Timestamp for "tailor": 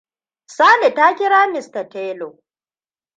1.91-2.33